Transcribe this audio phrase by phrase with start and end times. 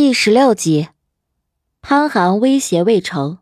[0.00, 0.86] 第十六集，
[1.82, 3.38] 潘寒威胁魏成，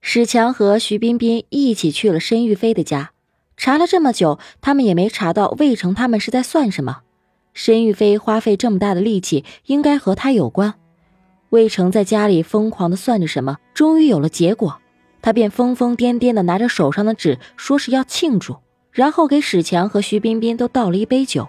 [0.00, 3.10] 史强和徐彬彬一起去了申玉飞的家，
[3.54, 7.00] 查了这么久，他们也没查到魏成他们是在算什么。
[7.52, 10.72] 申玉飞花费这么大的力气，应该和他有关。
[11.50, 14.80] 魏成在家里疯狂的算着什么，终于有了结果，
[15.20, 18.56] 他便疯疯癫癫的拿着手上的纸，说是要庆祝，
[18.90, 21.46] 然后给史强和徐彬彬都倒了一杯酒。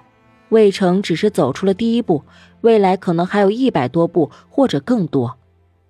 [0.50, 2.23] 魏成只是走出了第一步，
[2.61, 5.38] 未来可能还有一百多步或者更多。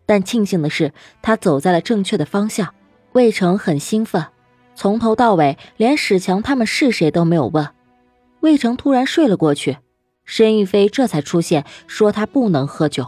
[0.05, 2.73] 但庆幸的是，他走在了正确的方向。
[3.13, 4.23] 魏成很兴奋，
[4.75, 7.67] 从头到尾连史强他们是谁都没有问。
[8.41, 9.77] 魏成突然睡了过去，
[10.25, 13.07] 申玉飞这才出现，说他不能喝酒。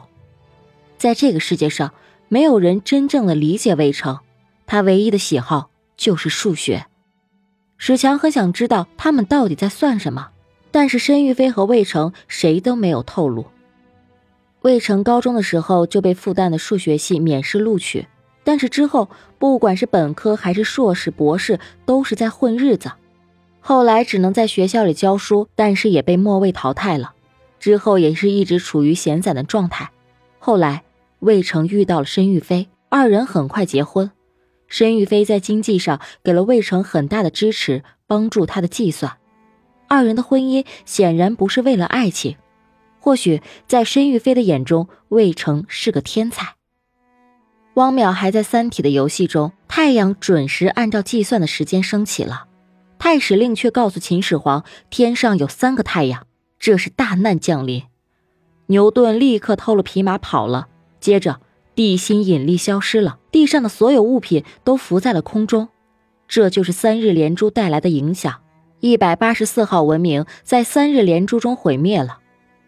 [0.98, 1.94] 在这个世界上，
[2.30, 4.20] 没有人真正的理解魏成，
[4.66, 6.88] 他唯一的喜好就是数学。
[7.78, 10.30] 史强很想知道他们到底在算什么。
[10.72, 13.46] 但是申玉飞和魏成谁都没有透露。
[14.62, 18.08] 魏成高中的时候就被复旦的数学系免试录取，
[18.44, 22.92] 但是之后不管是本科还是硕士、博士，都是在混日子。
[23.60, 27.14] 后来只能在学校里教书，但是也被末位淘汰了。
[27.60, 29.92] 之后也是一直处于闲散的状态。
[30.40, 30.84] 后来
[31.20, 34.10] 魏成遇到了申玉飞，二人很快结婚。
[34.68, 39.18] 申玉飞在经济上给了魏成很大的支持，帮助他的计算。
[39.92, 42.38] 二人的婚姻显然不是为了爱情，
[43.02, 46.56] 或许在申玉飞的眼中，魏成是个天才。
[47.74, 52.46] 汪淼还在《三体》的游戏中，太阳准时按照计算的时间升起了，
[53.00, 56.26] 太史令却告诉秦始皇，天上有三个太阳，
[56.58, 57.84] 这是大难降临。
[58.68, 60.70] 牛顿立刻偷了匹马跑了，
[61.02, 61.42] 接着
[61.76, 65.68] 地心引力消失了，地上的所有物品都浮在了空中，
[66.30, 68.40] 这就是三日连珠带来的影响。
[68.82, 72.18] 一百八十四号文明在三日连珠中毁灭了。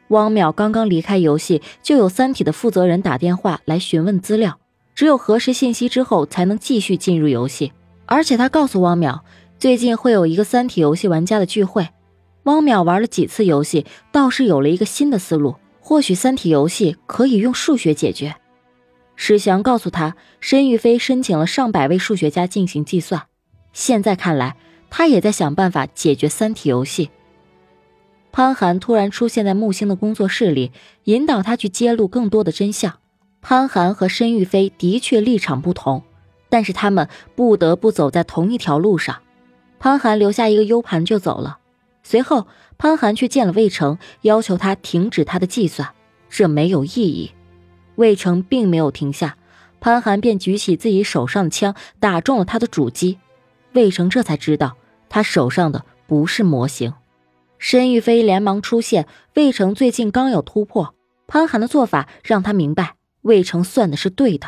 [0.10, 4.60] 汪淼刚刚离开游戏，就有三体的负责人打电话来询问资料，
[4.94, 7.74] 只有核实信息之后才能继续进入游戏。
[8.06, 9.22] 而且他告诉汪淼，
[9.58, 11.90] 最近会有一个三体游戏玩家的聚会。
[12.44, 18.36] 汪淼玩了几次游戏，倒是有了一个新的思路，或许三体游戏可以用数学解决。
[19.16, 23.24] 史翔告诉他，申玉飞申请了上百位数学家进行计算，
[23.72, 24.56] 现在看来。
[24.96, 27.10] 他也在想办法解决三体游戏。
[28.32, 30.72] 潘寒突然出现在木星的工作室里，
[31.06, 33.00] 引导他去揭露更多的真相。
[33.42, 36.04] 潘寒和申玉飞的确立场不同，
[36.48, 39.24] 但是他们不得不走在同一条路上。
[39.80, 41.58] 潘寒留下一个 U 盘就走了。
[42.04, 42.46] 随后，
[42.78, 45.90] 潘寒去见了魏成，要求他停止他的计算，
[46.30, 47.32] 这没有意义。
[47.96, 49.38] 魏成并没有停下，
[49.80, 53.18] 潘寒便举起自己手上的枪，打中了他的主机。
[53.74, 54.76] 魏成这才知道。
[55.14, 56.96] 他手上的不是模型，
[57.60, 59.06] 申玉飞连忙出现。
[59.36, 60.96] 魏成最近刚有突破，
[61.28, 64.48] 潘寒的做法让他明白魏成算的是对的。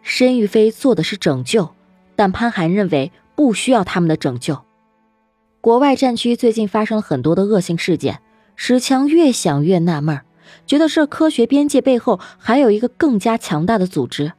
[0.00, 1.74] 申玉飞做的是拯救，
[2.14, 4.62] 但潘寒认为不需要他们的拯救。
[5.60, 8.22] 国外战区最近发生了很多的恶性事件，
[8.54, 10.20] 史强越想越纳闷，
[10.64, 14.34] 觉得这科学边界背后还有一个更加强大的组织。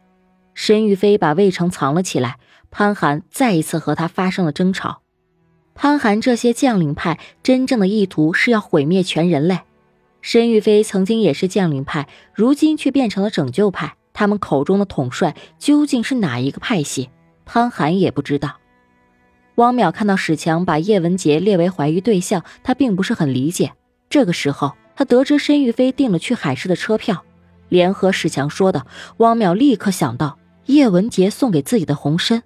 [0.53, 2.37] 申玉飞把魏成藏了起来，
[2.71, 5.02] 潘寒再一次和他发生了争吵。
[5.75, 9.59] 潘寒这些将领派真正的意图是要毁灭全人类。
[10.21, 13.95] 申玉飞曾经也是将领派，如今却变成了拯救派。
[14.13, 17.09] 他们口中的统帅究竟是哪一个派系？
[17.45, 18.57] 潘寒也不知道。
[19.55, 23.73] 汪淼看到史强把叶文洁列为怀疑对象，他并不是很理解。
[24.09, 27.25] 这个时候，他得知申玉飞订了去海市的车票，
[27.69, 28.85] 联合史强说的，
[29.17, 32.43] 汪淼立刻想到叶文洁送给自己的红参。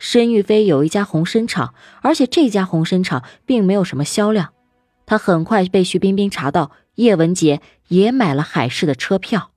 [0.00, 4.54] 申玉飞有一家红参厂，而且这家红参厂并没有什么销量。
[5.04, 9.50] 他很快被徐冰冰查到，叶文杰也买了海市的车票。